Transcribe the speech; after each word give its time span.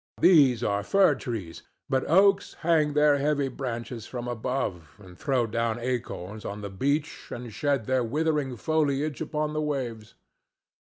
These 0.19 0.63
are 0.63 0.81
fir 0.81 1.13
trees, 1.13 1.61
but 1.87 2.03
oaks 2.09 2.55
hang 2.65 2.93
their 2.93 3.19
heavy 3.19 3.49
branches 3.49 4.07
from 4.07 4.27
above, 4.27 4.89
and 4.97 5.15
throw 5.15 5.45
down 5.45 5.77
acorns 5.77 6.43
on 6.43 6.61
the 6.61 6.71
beach, 6.71 7.27
and 7.29 7.53
shed 7.53 7.85
their 7.85 8.03
withering 8.03 8.57
foliage 8.57 9.21
upon 9.21 9.53
the 9.53 9.61
waves. 9.61 10.15